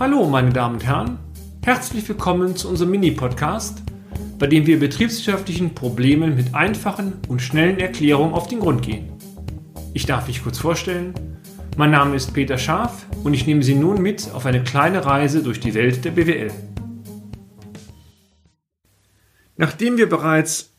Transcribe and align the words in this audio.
Hallo, 0.00 0.26
meine 0.26 0.50
Damen 0.50 0.76
und 0.76 0.84
Herren. 0.84 1.18
Herzlich 1.62 2.08
willkommen 2.08 2.56
zu 2.56 2.68
unserem 2.68 2.90
Mini-Podcast, 2.92 3.82
bei 4.38 4.46
dem 4.46 4.66
wir 4.66 4.80
betriebswirtschaftlichen 4.80 5.74
Problemen 5.74 6.34
mit 6.34 6.54
einfachen 6.54 7.12
und 7.28 7.42
schnellen 7.42 7.78
Erklärungen 7.78 8.32
auf 8.32 8.48
den 8.48 8.60
Grund 8.60 8.82
gehen. 8.82 9.12
Ich 9.92 10.06
darf 10.06 10.26
mich 10.26 10.42
kurz 10.42 10.58
vorstellen. 10.58 11.14
Mein 11.76 11.90
Name 11.90 12.16
ist 12.16 12.32
Peter 12.32 12.58
Scharf 12.58 13.06
und 13.22 13.34
ich 13.34 13.46
nehme 13.46 13.62
Sie 13.62 13.74
nun 13.74 14.02
mit 14.02 14.30
auf 14.32 14.46
eine 14.46 14.64
kleine 14.64 15.04
Reise 15.04 15.42
durch 15.42 15.60
die 15.60 15.74
Welt 15.74 16.04
der 16.04 16.12
BWL. 16.12 16.50
Nachdem 19.56 19.98
wir 19.98 20.08
bereits 20.08 20.72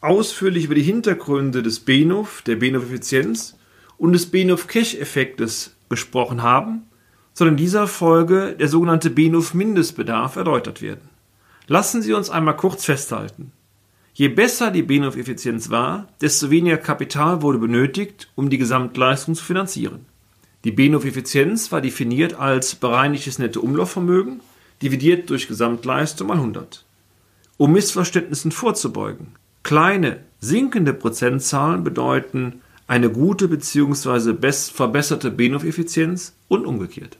ausführlich 0.00 0.66
über 0.66 0.74
die 0.74 0.82
Hintergründe 0.82 1.62
des 1.62 1.80
BNUF, 1.80 2.42
der 2.42 2.56
BNUF-Effizienz 2.56 3.56
und 3.96 4.12
des 4.12 4.30
BNUF-Cache-Effektes 4.30 5.74
gesprochen 5.88 6.42
haben, 6.42 6.87
soll 7.38 7.48
in 7.48 7.56
dieser 7.56 7.86
Folge 7.86 8.56
der 8.58 8.66
sogenannte 8.66 9.10
BNUF-Mindestbedarf 9.10 10.34
erläutert 10.34 10.82
werden. 10.82 11.08
Lassen 11.68 12.02
Sie 12.02 12.12
uns 12.12 12.30
einmal 12.30 12.56
kurz 12.56 12.84
festhalten. 12.84 13.52
Je 14.12 14.26
besser 14.26 14.72
die 14.72 14.82
BNUF-Effizienz 14.82 15.70
war, 15.70 16.08
desto 16.20 16.50
weniger 16.50 16.78
Kapital 16.78 17.40
wurde 17.40 17.58
benötigt, 17.58 18.28
um 18.34 18.50
die 18.50 18.58
Gesamtleistung 18.58 19.36
zu 19.36 19.44
finanzieren. 19.44 20.06
Die 20.64 20.72
BNUF-Effizienz 20.72 21.70
war 21.70 21.80
definiert 21.80 22.34
als 22.34 22.74
bereinigtes 22.74 23.38
Nettoumlaufvermögen 23.38 24.40
dividiert 24.82 25.30
durch 25.30 25.46
Gesamtleistung 25.46 26.26
mal 26.26 26.38
100. 26.38 26.84
Um 27.56 27.72
Missverständnissen 27.72 28.50
vorzubeugen, 28.50 29.28
kleine, 29.62 30.24
sinkende 30.40 30.92
Prozentzahlen 30.92 31.84
bedeuten 31.84 32.62
eine 32.88 33.10
gute 33.10 33.46
bzw. 33.46 34.34
verbesserte 34.72 35.30
BNOF-Effizienz 35.30 36.34
und 36.48 36.66
umgekehrt. 36.66 37.16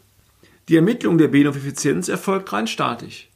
Die 0.69 0.77
Ermittlung 0.77 1.17
der 1.17 1.29
BNOF-Effizienz 1.29 2.09
erfolgt 2.09 2.53
rein 2.53 2.67
statisch. 2.67 3.29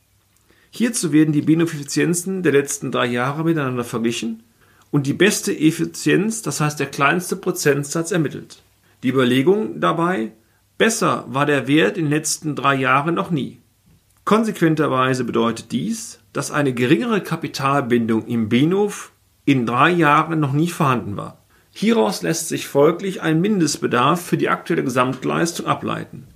Hierzu 0.70 1.12
werden 1.12 1.32
die 1.32 1.40
BNOF-Effizienzen 1.40 2.42
der 2.42 2.52
letzten 2.52 2.92
drei 2.92 3.06
Jahre 3.06 3.42
miteinander 3.42 3.84
verglichen 3.84 4.42
und 4.90 5.06
die 5.06 5.14
beste 5.14 5.58
Effizienz, 5.58 6.42
das 6.42 6.60
heißt 6.60 6.78
der 6.78 6.88
kleinste 6.88 7.36
Prozentsatz, 7.36 8.10
ermittelt. 8.10 8.62
Die 9.02 9.08
Überlegung 9.08 9.80
dabei, 9.80 10.32
besser 10.76 11.24
war 11.26 11.46
der 11.46 11.66
Wert 11.66 11.96
in 11.96 12.04
den 12.04 12.10
letzten 12.10 12.54
drei 12.54 12.74
Jahren 12.74 13.14
noch 13.14 13.30
nie. 13.30 13.60
Konsequenterweise 14.24 15.24
bedeutet 15.24 15.72
dies, 15.72 16.20
dass 16.34 16.50
eine 16.50 16.74
geringere 16.74 17.22
Kapitalbindung 17.22 18.26
im 18.26 18.50
BNOF 18.50 19.10
in 19.46 19.64
drei 19.64 19.90
Jahren 19.90 20.38
noch 20.38 20.52
nie 20.52 20.68
vorhanden 20.68 21.16
war. 21.16 21.38
Hieraus 21.72 22.20
lässt 22.20 22.48
sich 22.48 22.68
folglich 22.68 23.22
ein 23.22 23.40
Mindestbedarf 23.40 24.20
für 24.20 24.36
die 24.36 24.50
aktuelle 24.50 24.84
Gesamtleistung 24.84 25.66
ableiten. 25.66 26.26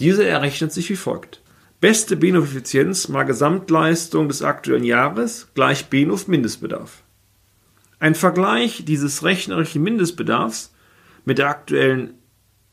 Dieser 0.00 0.26
errechnet 0.26 0.72
sich 0.72 0.88
wie 0.90 0.96
folgt. 0.96 1.42
Beste 1.80 2.16
BNOF-Effizienz 2.16 3.08
mal 3.08 3.24
Gesamtleistung 3.24 4.28
des 4.28 4.42
aktuellen 4.42 4.84
Jahres 4.84 5.48
gleich 5.54 5.86
BNOF-Mindestbedarf. 5.86 7.02
Ein 8.00 8.14
Vergleich 8.14 8.84
dieses 8.84 9.24
rechnerischen 9.24 9.82
Mindestbedarfs 9.82 10.72
mit 11.24 11.38
der 11.38 11.48
aktuellen 11.48 12.14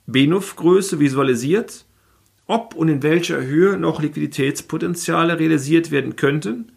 BNOF-Größe 0.08 1.00
visualisiert, 1.00 1.86
ob 2.46 2.76
und 2.76 2.90
in 2.90 3.02
welcher 3.02 3.42
Höhe 3.42 3.78
noch 3.78 4.02
Liquiditätspotenziale 4.02 5.40
realisiert 5.40 5.90
werden 5.90 6.16
könnten, 6.16 6.72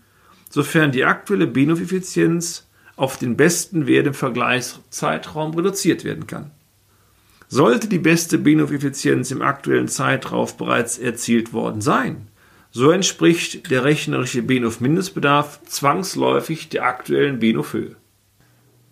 sofern 0.49 0.93
die 0.93 1.05
aktuelle 1.05 1.47
BNOF-Effizienz 1.47 2.69
auf 2.97 3.19
den 3.19 3.37
besten 3.37 3.87
Wert 3.87 4.07
im 4.07 4.15
Vergleichszeitraum 4.15 5.55
reduziert 5.55 6.05
werden 6.05 6.27
kann. 6.27 6.51
Sollte 7.51 7.89
die 7.89 7.99
beste 7.99 8.37
BNOF-Effizienz 8.39 9.31
im 9.31 9.41
aktuellen 9.41 9.89
Zeitraum 9.89 10.47
bereits 10.59 10.99
erzielt 10.99 11.55
worden 11.55 11.81
sein, 11.81 12.29
so 12.71 12.91
entspricht 12.91 13.71
der 13.71 13.85
rechnerische 13.85 14.43
BNOF-Mindestbedarf 14.43 15.63
zwangsläufig 15.65 16.69
der 16.69 16.85
aktuellen 16.85 17.39
BNOF-Höhe. 17.39 17.97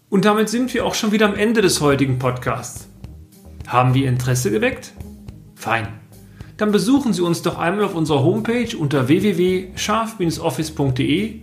Und 0.08 0.24
damit 0.24 0.48
sind 0.48 0.72
wir 0.72 0.86
auch 0.86 0.94
schon 0.94 1.12
wieder 1.12 1.26
am 1.26 1.34
Ende 1.34 1.60
des 1.60 1.82
heutigen 1.82 2.18
Podcasts. 2.18 2.88
Haben 3.66 3.92
wir 3.92 4.08
Interesse 4.08 4.50
geweckt? 4.50 4.94
Fein. 5.54 5.88
Dann 6.56 6.72
besuchen 6.72 7.12
Sie 7.12 7.20
uns 7.20 7.42
doch 7.42 7.58
einmal 7.58 7.84
auf 7.84 7.94
unserer 7.94 8.22
Homepage 8.22 8.74
unter 8.74 9.08
www.scharf-office.de 9.08 11.40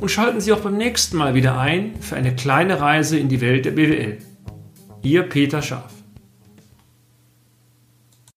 und 0.00 0.08
schalten 0.08 0.40
Sie 0.40 0.52
auch 0.52 0.60
beim 0.60 0.76
nächsten 0.76 1.16
Mal 1.16 1.34
wieder 1.34 1.58
ein 1.58 2.00
für 2.00 2.14
eine 2.14 2.36
kleine 2.36 2.80
Reise 2.80 3.18
in 3.18 3.28
die 3.28 3.40
Welt 3.40 3.64
der 3.64 3.72
BWL. 3.72 4.18
Ihr 5.02 5.24
Peter 5.24 5.60
Scharf. 5.60 6.03